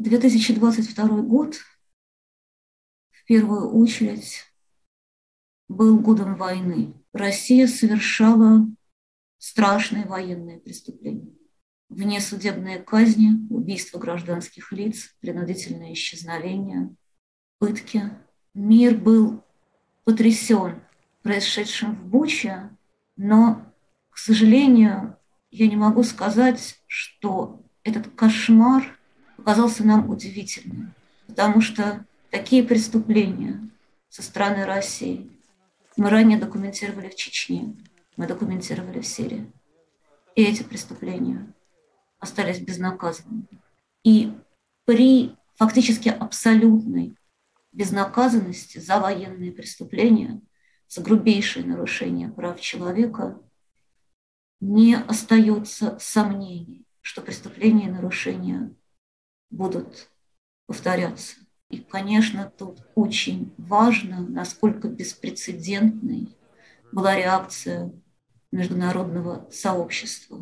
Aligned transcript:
2022 0.00 1.08
год 1.22 1.56
в 3.10 3.24
первую 3.26 3.70
очередь 3.70 4.44
был 5.68 5.98
годом 5.98 6.36
войны. 6.36 6.94
Россия 7.12 7.66
совершала 7.66 8.66
страшные 9.36 10.06
военные 10.06 10.58
преступления. 10.58 11.34
Внесудебные 11.90 12.78
казни, 12.78 13.46
убийства 13.50 13.98
гражданских 13.98 14.72
лиц, 14.72 15.14
принудительное 15.20 15.92
исчезновение, 15.92 16.94
пытки. 17.58 18.10
Мир 18.54 18.96
был 18.96 19.44
потрясен 20.04 20.82
происшедшим 21.22 21.94
в 21.94 22.06
Буче, 22.06 22.70
но, 23.16 23.70
к 24.08 24.16
сожалению, 24.16 25.18
я 25.50 25.68
не 25.68 25.76
могу 25.76 26.04
сказать, 26.04 26.80
что 26.86 27.62
этот 27.82 28.08
кошмар 28.14 28.98
показался 29.40 29.84
нам 29.84 30.08
удивительным, 30.10 30.92
потому 31.26 31.62
что 31.62 32.04
такие 32.30 32.62
преступления 32.62 33.58
со 34.10 34.22
стороны 34.22 34.66
России 34.66 35.30
мы 35.96 36.10
ранее 36.10 36.38
документировали 36.38 37.08
в 37.08 37.16
Чечне, 37.16 37.74
мы 38.16 38.26
документировали 38.26 39.00
в 39.00 39.06
Сирии. 39.06 39.50
И 40.36 40.44
эти 40.44 40.62
преступления 40.62 41.52
остались 42.18 42.60
безнаказанными. 42.60 43.48
И 44.04 44.32
при 44.84 45.34
фактически 45.56 46.10
абсолютной 46.10 47.16
безнаказанности 47.72 48.78
за 48.78 49.00
военные 49.00 49.52
преступления, 49.52 50.40
за 50.86 51.00
грубейшие 51.00 51.64
нарушения 51.64 52.28
прав 52.28 52.60
человека, 52.60 53.40
не 54.60 54.96
остается 54.96 55.98
сомнений, 55.98 56.84
что 57.00 57.22
преступления 57.22 57.86
и 57.86 57.90
нарушения 57.90 58.74
будут 59.50 60.08
повторяться. 60.66 61.36
И, 61.68 61.78
конечно, 61.78 62.52
тут 62.56 62.82
очень 62.94 63.54
важно, 63.56 64.20
насколько 64.20 64.88
беспрецедентной 64.88 66.36
была 66.92 67.16
реакция 67.16 67.92
международного 68.50 69.48
сообщества 69.52 70.40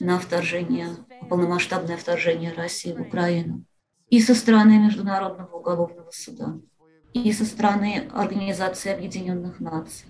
на 0.00 0.18
вторжение, 0.18 0.88
полномасштабное 1.28 1.96
вторжение 1.96 2.52
России 2.52 2.92
в 2.92 3.00
Украину. 3.00 3.64
И 4.08 4.20
со 4.20 4.34
стороны 4.34 4.78
Международного 4.78 5.56
уголовного 5.56 6.10
суда, 6.10 6.58
и 7.12 7.30
со 7.32 7.44
стороны 7.44 8.08
Организации 8.12 8.90
Объединенных 8.90 9.60
Наций, 9.60 10.08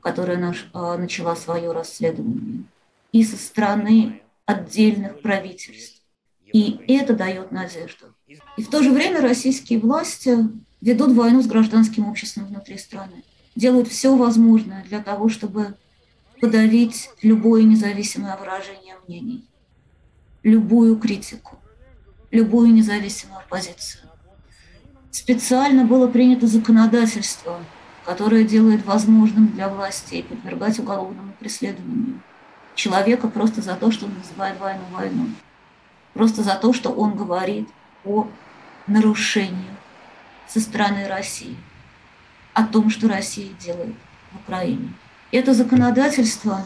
которая 0.00 0.36
наш, 0.36 0.68
а, 0.74 0.98
начала 0.98 1.36
свое 1.36 1.72
расследование, 1.72 2.64
и 3.12 3.24
со 3.24 3.36
стороны 3.36 4.22
отдельных 4.44 5.22
правительств. 5.22 5.99
И 6.52 6.80
это 6.88 7.14
дает 7.14 7.52
надежду. 7.52 8.06
И 8.56 8.62
в 8.62 8.68
то 8.68 8.82
же 8.82 8.90
время 8.90 9.20
российские 9.20 9.78
власти 9.78 10.36
ведут 10.80 11.12
войну 11.12 11.42
с 11.42 11.46
гражданским 11.46 12.08
обществом 12.08 12.46
внутри 12.46 12.78
страны, 12.78 13.22
делают 13.54 13.88
все 13.88 14.16
возможное 14.16 14.84
для 14.84 15.00
того, 15.00 15.28
чтобы 15.28 15.74
подавить 16.40 17.10
любое 17.22 17.64
независимое 17.64 18.36
выражение 18.36 18.96
мнений, 19.06 19.44
любую 20.42 20.96
критику, 20.98 21.58
любую 22.30 22.72
независимую 22.72 23.42
позицию. 23.48 24.08
Специально 25.10 25.84
было 25.84 26.06
принято 26.06 26.46
законодательство, 26.46 27.60
которое 28.06 28.44
делает 28.44 28.86
возможным 28.86 29.48
для 29.48 29.68
властей 29.68 30.22
подвергать 30.22 30.78
уголовному 30.78 31.32
преследованию 31.38 32.22
человека 32.74 33.28
просто 33.28 33.60
за 33.60 33.74
то, 33.74 33.90
что 33.90 34.06
он 34.06 34.14
называет 34.14 34.58
войну 34.58 34.82
войной, 34.92 35.28
просто 36.20 36.42
за 36.42 36.54
то, 36.56 36.74
что 36.74 36.90
он 36.90 37.16
говорит– 37.16 37.66
о 38.04 38.26
нарушении 38.86 39.70
со 40.46 40.60
стороны 40.60 41.08
России, 41.08 41.56
о 42.52 42.64
том, 42.64 42.90
что 42.90 43.08
Россия 43.08 43.48
делает 43.54 43.94
в 44.30 44.42
Украине. 44.42 44.92
Это 45.32 45.54
законодательство 45.54 46.62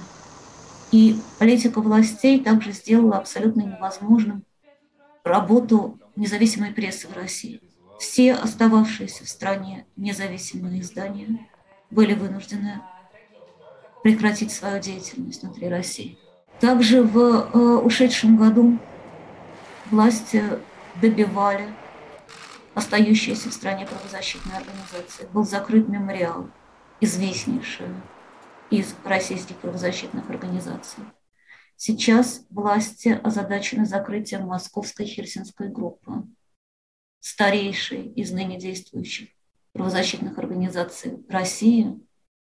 и 0.91 1.21
политика 1.39 1.81
властей 1.81 2.43
также 2.43 2.73
сделала 2.73 3.19
абсолютно 3.19 3.61
невозможным 3.61 4.43
работу 5.23 6.01
независимой 6.17 6.73
прессы 6.73 7.07
в 7.07 7.13
России. 7.13 7.61
Все 8.01 8.35
остававшиеся 8.35 9.25
в 9.25 9.29
стране 9.29 9.87
независимые 9.95 10.81
издания 10.81 11.47
были 11.93 12.15
вынуждены 12.15 12.81
прекратить 14.03 14.51
свою 14.51 14.83
деятельность 14.83 15.45
внутри 15.45 15.69
России. 15.69 16.19
Также 16.59 17.05
в 17.05 17.19
э, 17.19 17.59
ушедшем 17.79 18.37
году 18.37 18.81
власти 19.91 20.43
добивали 21.01 21.69
остающиеся 22.75 23.51
в 23.51 23.53
стране 23.53 23.87
правозащитные 23.87 24.59
организации. 24.59 25.27
Был 25.33 25.45
закрыт 25.45 25.89
мемориал, 25.89 26.51
известнейший 27.01 27.89
из 28.71 28.95
российских 29.05 29.57
правозащитных 29.57 30.29
организаций. 30.29 31.05
Сейчас 31.77 32.47
власти 32.51 33.09
озадачены 33.23 33.85
закрытием 33.85 34.47
Московской 34.47 35.07
Хельсинской 35.07 35.69
группы, 35.69 36.25
старейшей 37.21 38.07
из 38.13 38.31
ныне 38.33 38.59
действующих 38.59 39.29
правозащитных 39.73 40.39
организаций 40.39 41.25
России, 41.29 41.99